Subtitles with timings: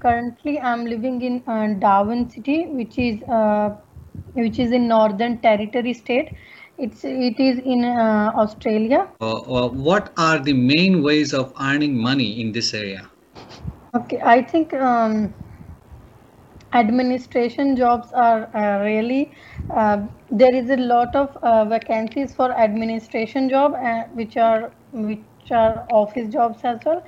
[0.00, 3.76] Currently, I'm living in uh, Darwin City, which is uh,
[4.32, 6.34] which is in Northern Territory state.
[6.78, 9.06] It's it is in uh, Australia.
[9.20, 13.10] Uh, uh, what are the main ways of earning money in this area?
[13.94, 15.34] Okay, I think um,
[16.72, 19.32] administration jobs are uh, really
[19.70, 25.50] uh, there is a lot of uh, vacancies for administration job uh, which are which
[25.50, 27.02] are office jobs as well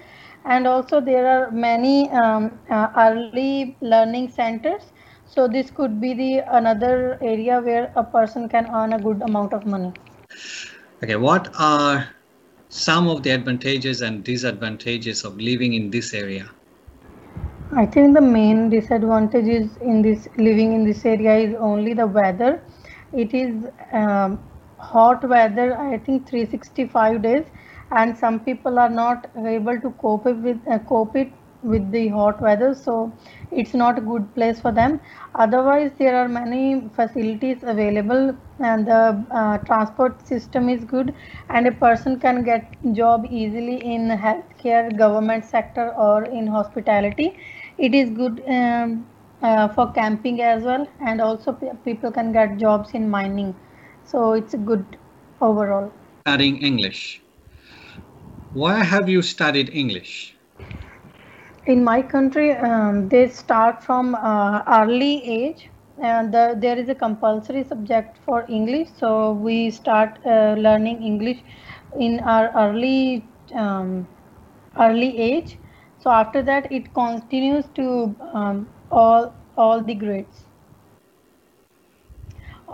[0.45, 4.93] and also there are many um, uh, early learning centers
[5.27, 9.53] so this could be the another area where a person can earn a good amount
[9.53, 9.93] of money
[11.03, 12.09] Okay, what are
[12.69, 16.49] some of the advantages and disadvantages of living in this area?
[17.73, 22.07] I think the main disadvantage is in this living in this area is only the
[22.07, 22.63] weather.
[23.13, 24.39] It is um,
[24.79, 25.77] hot weather.
[25.77, 27.47] I think 365 days,
[27.93, 32.09] and some people are not able to cope it with uh, cope it with the
[32.09, 32.75] hot weather.
[32.75, 33.13] So
[33.51, 35.01] it's not a good place for them.
[35.35, 41.15] Otherwise, there are many facilities available, and the uh, transport system is good,
[41.51, 47.37] and a person can get job easily in healthcare, government sector, or in hospitality
[47.79, 49.07] it is good um,
[49.43, 53.55] uh, for camping as well and also pe- people can get jobs in mining
[54.05, 54.85] so it's good
[55.41, 55.91] overall
[56.27, 57.23] Studying English.
[58.53, 60.39] Why have you studied English?
[61.67, 65.71] in my country um, they start from uh, early age
[66.03, 71.41] and the, there is a compulsory subject for english so we start uh, learning english
[71.99, 73.25] in our early
[73.55, 74.07] um,
[74.81, 75.59] early age
[75.99, 77.87] so after that it continues to
[78.33, 80.45] um, all all the grades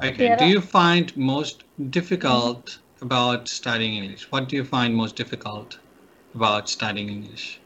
[0.03, 4.31] Okay, There do you find most difficult about studying English?
[4.31, 5.79] What do you find most difficult
[6.35, 7.61] about studying English?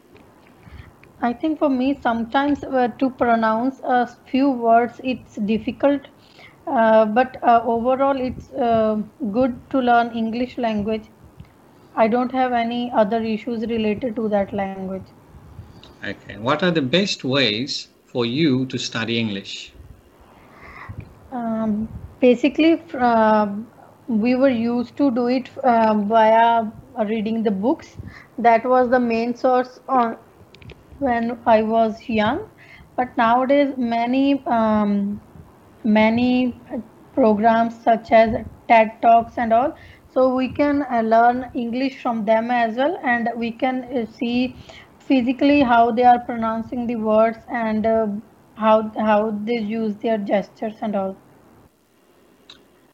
[1.21, 6.01] I think for me, sometimes uh, to pronounce a few words, it's difficult.
[6.67, 9.01] Uh, but uh, overall, it's uh,
[9.31, 11.09] good to learn English language.
[11.95, 15.03] I don't have any other issues related to that language.
[16.03, 19.71] Okay, what are the best ways for you to study English?
[21.31, 21.87] Um,
[22.19, 23.47] basically, uh,
[24.07, 26.71] we were used to do it uh, via
[27.07, 27.97] reading the books.
[28.37, 30.17] That was the main source on
[30.99, 32.47] when I was young.
[32.95, 35.21] But nowadays, many um,
[35.83, 36.61] many
[37.13, 38.35] programs such as
[38.67, 39.73] TED Talks and all,
[40.09, 44.57] so we can uh, learn English from them as well, and we can uh, see
[44.99, 48.07] physically how they are pronouncing the words and uh,
[48.57, 51.22] how how they use their gestures and all.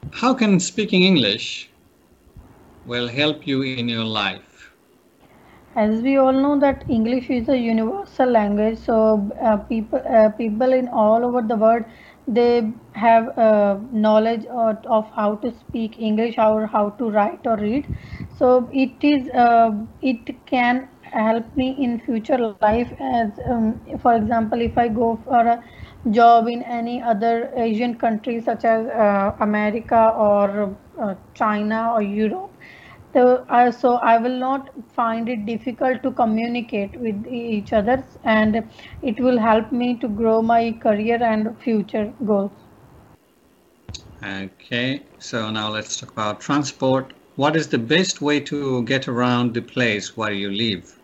[0.08, 1.70] How can speaking English
[2.86, 4.72] will help you in your life?
[5.76, 10.74] As we all know that English is a universal language, so uh, people uh, people
[10.74, 11.84] in all over the world
[12.28, 17.58] they have uh, knowledge of, of how to speak English or how to write or
[17.58, 17.88] read.
[18.38, 19.72] So it is uh,
[20.02, 25.40] it can help me in future life as um, for example if I go for
[25.40, 25.64] a
[26.12, 32.52] job in any other Asian country such as uh, America or uh, China or Europe
[33.14, 38.64] so, uh, so I will not find it difficult to communicate with each other and
[39.02, 42.52] it will help me to grow my career and future goals.
[44.24, 47.14] Okay, so now let's talk about transport.
[47.36, 50.99] What is the best way to get around the place where you live?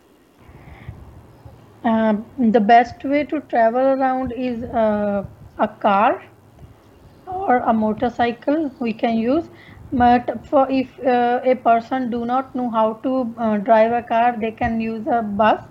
[1.86, 5.24] Um, the best way to travel around is uh,
[5.60, 6.22] a car
[7.28, 9.50] or a motorcycle we can use.
[9.92, 14.36] But for if uh, a person do not know how to uh, drive a car
[14.40, 15.62] they can use a bus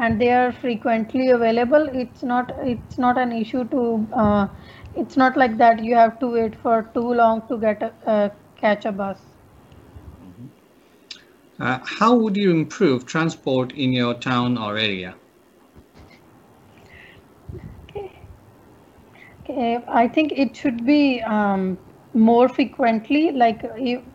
[0.00, 1.88] and they are frequently available.
[1.92, 4.48] It's not it's not an issue to uh,
[4.94, 8.28] it's not like that you have to wait for too long to get a uh,
[8.60, 9.18] catch a bus.
[11.58, 15.16] Uh, how would you improve transport in your town or area?
[19.44, 21.76] Okay, I think it should be um,
[22.14, 23.30] more frequently.
[23.30, 23.62] Like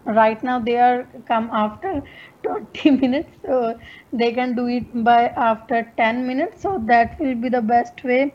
[0.05, 2.01] right now, they are come after
[2.43, 3.79] 20 minutes, so
[4.11, 6.63] they can do it by after 10 minutes.
[6.63, 8.33] So that will be the best way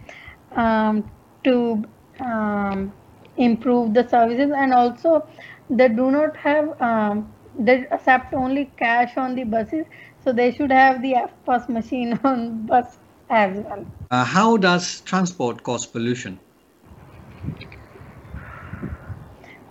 [0.52, 1.10] um,
[1.42, 1.84] to
[2.20, 2.92] um,
[3.36, 4.52] improve the services.
[4.56, 5.26] And also,
[5.68, 9.84] they do not have um, they accept only cash on the buses,
[10.22, 12.98] so they should have the EFTPOS machine on bus
[13.30, 13.84] as well.
[14.12, 16.38] Uh, how does transport cause pollution?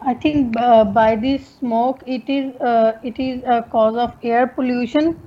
[0.05, 4.47] I think uh, by this smoke, it is uh, it is a cause of air
[4.47, 5.17] pollution.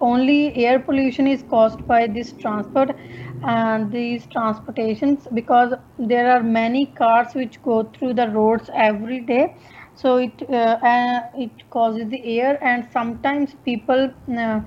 [0.00, 2.96] Only air pollution is caused by this transport
[3.42, 9.56] and these transportations because there are many cars which go through the roads every day.
[9.94, 14.60] So it uh, uh, it causes the air and sometimes people uh,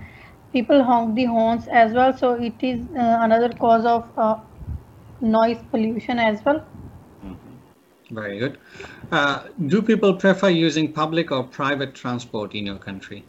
[0.53, 2.13] people honk the horns as well.
[2.13, 4.09] So it is uh, another cause of
[5.21, 6.65] noise pollution as well.
[8.11, 8.59] Very good.
[9.11, 13.27] Uh, do people prefer using public or private transport in your country?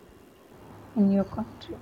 [0.97, 1.77] in your country.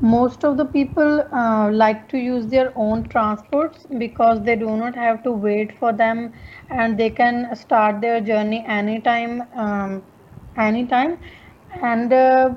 [0.00, 4.94] Most of the people uh, like to use their own transports because they do not
[4.94, 6.32] have to wait for them
[6.70, 10.02] and they can start their journey anytime um,
[10.56, 11.18] anytime
[11.82, 12.50] and uh,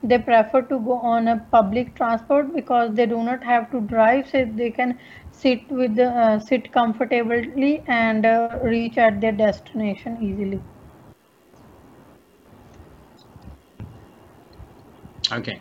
[0.02, 4.26] they prefer to go on a public transport because they do not have to drive
[4.32, 4.98] so they can
[5.30, 10.62] sit with the uh, sit comfortably and uh, reach at their destination easily
[15.32, 15.60] Okay.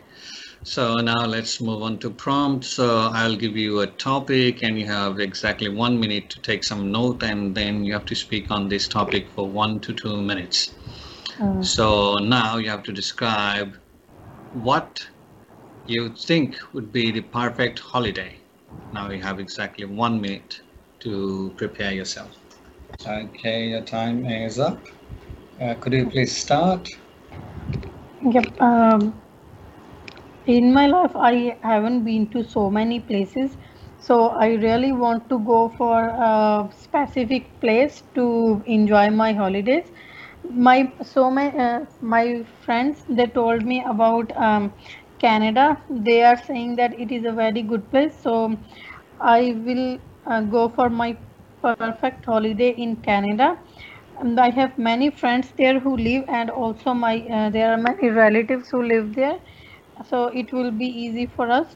[0.65, 2.65] So now let's move on to prompt.
[2.65, 6.91] So I'll give you a topic and you have exactly one minute to take some
[6.91, 10.73] note and then you have to speak on this topic for one to two minutes.
[11.39, 13.77] Uh, So now you have to describe
[14.53, 15.07] what
[15.85, 18.35] you think would be the perfect holiday.
[18.91, 20.61] Now you have exactly one minute
[21.01, 22.31] to prepare yourself.
[23.05, 24.81] Okay, your time is up.
[25.61, 26.89] Uh, could you please start?
[28.23, 28.59] Yep.
[28.59, 29.21] Um,
[30.45, 33.57] in my life, I haven't been to so many places,
[33.97, 35.99] so I really want to go for
[36.29, 39.91] a specific place to enjoy my holidays.
[40.49, 44.73] My so my uh, my friends they told me about um,
[45.19, 45.67] Canada.
[45.89, 48.35] They are saying that it is a very good place, so
[49.19, 51.17] I will uh, go for my
[51.63, 53.57] perfect holiday in Canada.
[54.19, 58.09] And I have many friends there who live, and also my uh, there are many
[58.09, 59.39] relatives who live there.
[60.03, 61.75] So it will be easy for us.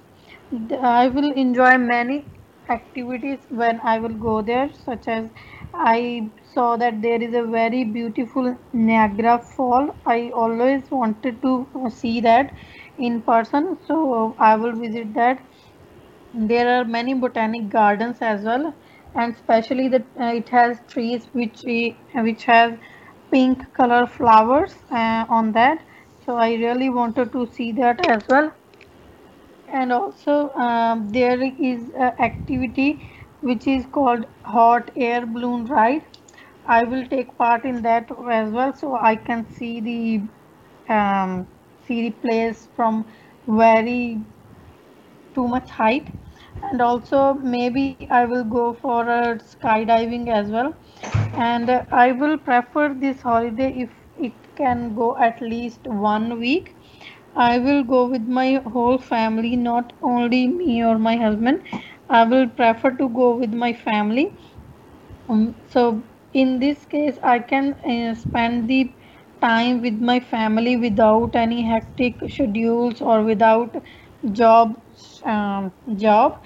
[0.82, 2.26] I will enjoy many
[2.70, 5.30] activities when I will go there, such as
[5.74, 9.96] I saw that there is a very beautiful Niagara Fall.
[10.06, 12.54] I always wanted to uh, see that
[12.98, 15.42] in person, so I will visit that
[16.34, 18.74] there are many botanic gardens as well,
[19.16, 21.64] and especially that uh, it has trees which
[22.14, 22.80] which have
[23.32, 25.80] pink color flowers uh, on that.
[26.30, 28.52] So I really wanted to see that as well.
[29.68, 33.10] And also um, there is activity
[33.42, 36.04] which is called hot air balloon ride.
[36.68, 41.48] I will take part in that as well, so I can see the um,
[41.88, 43.06] see the place from
[43.48, 44.22] very
[45.34, 46.14] too much height
[46.62, 50.76] and also maybe I will go for a skydiving as well
[51.34, 53.99] and I will prefer this holiday if
[54.60, 56.76] can go at least one week.
[57.36, 61.64] I will go with my whole family not only me or my husband.
[62.10, 64.36] I will prefer to go with my family.
[65.30, 68.96] Um, so in this case I can uh, spend the
[69.42, 73.76] time with my family without any hectic schedules or without
[74.32, 74.76] job
[75.26, 76.44] um, job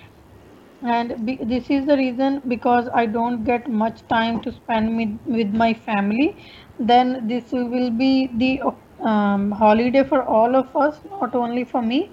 [0.83, 5.19] and be, this is the reason because i don't get much time to spend with,
[5.25, 6.45] with my family.
[6.79, 8.61] Then this will be the
[9.05, 12.11] um, holiday for all of us not only for me.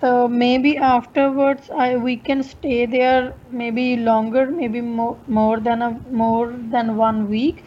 [0.00, 5.90] So maybe afterwards I we can stay there maybe longer maybe more more than a
[6.10, 7.64] more than one week.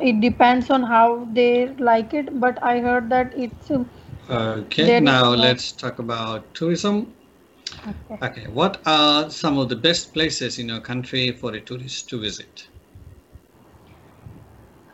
[0.00, 3.90] It depends on how they like it but i heard that it's um,
[4.30, 7.16] Okay, now let's talk about tourism.
[7.88, 8.18] Okay.
[8.22, 12.20] Okay, what are some of the best places in your country for a tourist to
[12.20, 12.68] visit?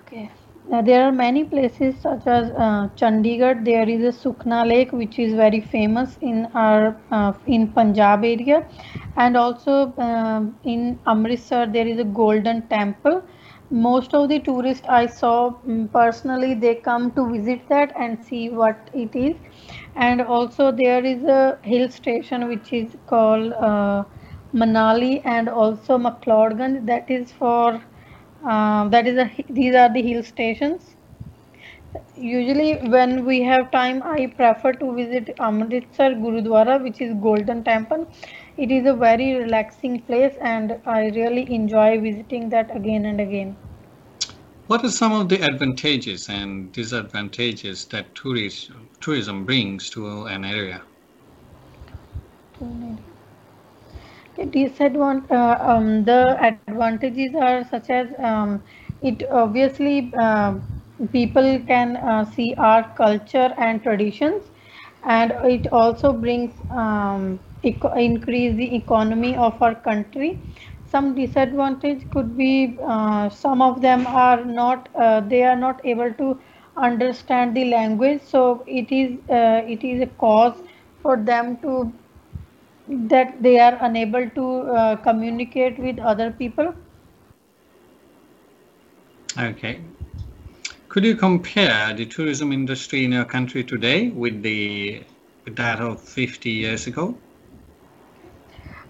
[0.06, 0.30] Okay.
[0.72, 3.64] Uh, there are many places such as uh, Chandigarh.
[3.64, 8.64] There is a Sukna Lake, which is very famous in our uh, in Punjab area,
[9.16, 13.22] and also um, in Amritsar there is a golden temple
[13.72, 18.50] most of the tourists I saw um, personally they come to visit that and see
[18.50, 19.36] what it is.
[19.96, 24.04] And also there is a hill station which is called uh,
[24.54, 27.82] Manali and also McLeodganj that is for
[28.46, 30.96] uh, that is a these are the hill stations.
[32.16, 38.06] Usually when we have time I prefer to visit Amritsar Gurudwara which is golden temple
[38.56, 43.56] it is a very relaxing place and I really enjoy visiting that again and again.
[44.66, 50.82] What are some of the advantages and disadvantages that tourism, tourism brings to an area?
[54.36, 58.62] The Disadvantage, uh, um, the advantages are such as um,
[59.02, 60.54] it obviously uh,
[61.12, 64.42] people can uh, see our culture and traditions
[65.04, 70.38] and it also brings um, increase the economy of our country.
[70.90, 76.12] Some disadvantage could be uh, some of them are not uh, they are not able
[76.14, 76.38] to
[76.76, 78.20] understand the language.
[78.22, 80.56] So it is uh, it is a cause
[81.02, 81.92] for them to
[82.88, 86.74] that they are unable to uh, communicate with other people.
[89.38, 89.80] Okay.
[90.88, 95.02] Could you compare the tourism industry in your country today with the
[95.46, 97.16] with that of 50 years ago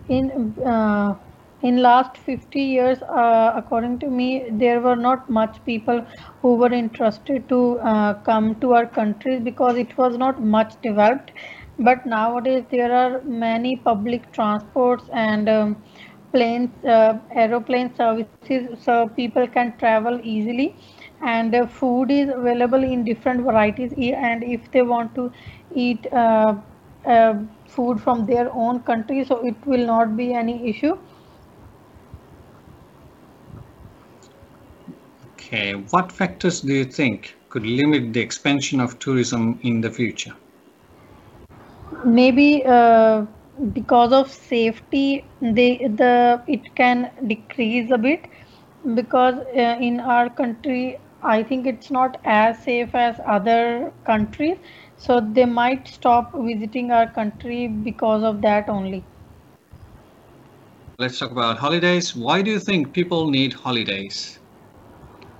[0.08, 1.14] in uh,
[1.62, 6.04] in last 50 years uh, according to me there were not much people
[6.40, 11.32] who were interested to uh, come to our countries because it was not much developed.
[11.78, 15.76] But nowadays there are many public transports and um,
[16.32, 20.76] planes uh, aeroplane services so people can travel easily.
[21.20, 25.30] And uh, food is available in different varieties and if they want to
[25.74, 26.06] eat
[27.06, 27.34] uh,
[27.68, 30.96] food from their own country so it will not be any issue.
[35.32, 40.34] Okay what factors do you think could limit the expansion of tourism in the future?
[42.04, 43.26] Maybe uh,
[43.72, 48.26] because of safety they the it can decrease a bit
[48.94, 54.56] because uh, in our country i think it's not as safe as other countries
[55.02, 59.06] so they might stop visiting our country because of that only.
[60.98, 62.14] Let's talk about holidays.
[62.14, 64.40] Why do you think people need holidays?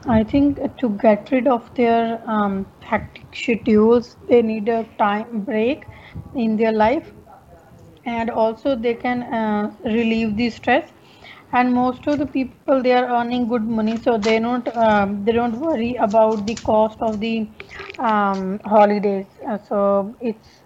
[0.06, 5.84] I think to get rid of their um, hectic schedules, they need a time break
[6.34, 7.12] in their life,
[8.04, 10.90] and also they can uh, relieve the stress
[11.52, 15.32] and most of the people they are earning good money so they don't um, they
[15.32, 17.48] don't worry about the cost of the
[17.98, 19.26] um, holidays.
[19.48, 20.62] Uh, so it's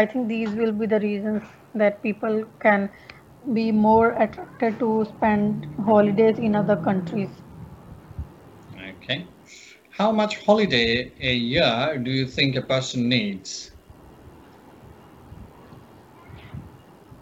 [0.00, 1.42] i think these will be the reasons
[1.74, 2.88] that people can
[3.52, 7.42] be more attracted to spend holidays in other countries.
[8.76, 9.28] Okay.
[9.90, 13.69] How much holiday a year do you think a person needs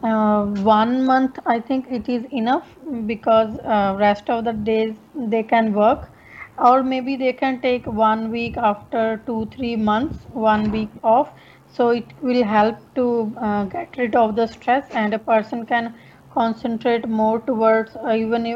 [0.03, 2.69] uh, one month i think it is enough
[3.11, 4.97] because uh, rest of the days
[5.35, 6.09] they can work.
[6.69, 11.31] Or maybe they can take one week after two three months one week off.
[11.69, 13.07] So it will help to
[13.41, 15.95] uh, get rid of the stress and a person can
[16.33, 18.49] concentrate more towards even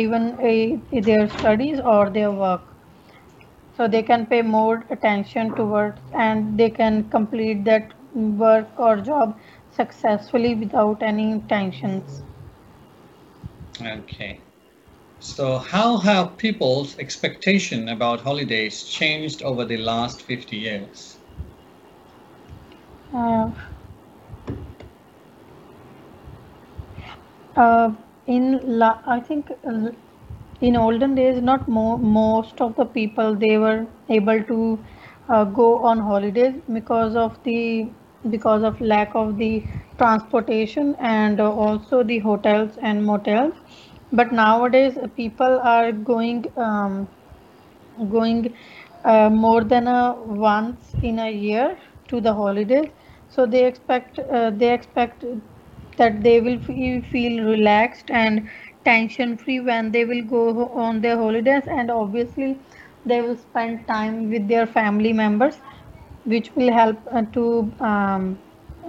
[0.00, 0.26] even
[1.10, 2.62] their studies or their work.
[3.76, 9.38] So they can pay more attention towards and they can complete that work or job
[9.76, 12.24] successfully without any tensions.
[13.80, 14.42] Okay.
[15.20, 21.20] So how have people's expectation about holidays changed over the last 50 years?
[23.14, 23.50] Uh,
[27.56, 27.90] uh,
[28.26, 29.90] in la- I think uh,
[30.60, 34.84] in olden days, not mo- most of the people they were able to
[35.28, 37.90] uh, go on holidays because of the
[38.30, 39.64] because of lack of the
[39.98, 43.54] transportation and also the hotels and motels.
[44.12, 47.08] But nowadays people are going um,
[48.10, 48.54] going
[49.04, 52.90] uh, more than a once in a year to the holidays.
[53.28, 55.24] So they expect uh, they expect
[55.98, 58.48] that they will feel relaxed and
[58.84, 61.64] tension free when they will go on their holidays.
[61.66, 62.60] And obviously
[63.04, 65.56] they will spend time with their family members
[66.26, 68.38] which will help uh, to um,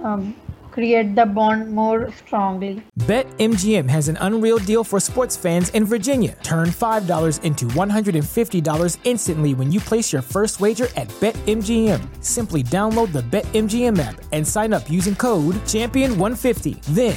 [0.02, 0.34] um,
[0.78, 2.80] create the bond more strongly.
[3.00, 6.36] BetMGM has an unreal deal for sports fans in Virginia.
[6.44, 12.00] Turn $5 into $150 instantly when you place your first wager at BetMGM.
[12.24, 16.80] Simply download the BetMGM app and sign up using code Champion150.
[16.94, 17.16] Then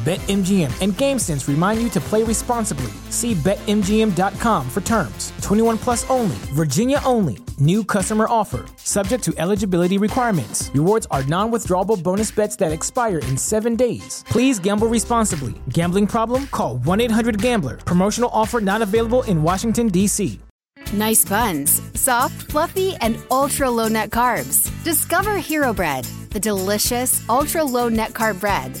[0.00, 2.90] BetMGM and GameSense remind you to play responsibly.
[3.10, 5.30] See BetMGM.com for terms.
[5.42, 7.36] 21 plus only, Virginia only.
[7.58, 8.64] New customer offer.
[8.78, 10.70] Subject to eligibility requirements.
[10.72, 14.24] Rewards are non withdrawable bonus bets that expire in seven days.
[14.26, 15.52] Please gamble responsibly.
[15.68, 16.46] Gambling problem?
[16.46, 17.76] Call 1 800 Gambler.
[17.76, 20.40] Promotional offer not available in Washington, D.C.
[20.94, 24.70] Nice buns, soft, fluffy, and ultra low net carbs.
[24.82, 28.80] Discover Hero Bread, the delicious ultra low net carb bread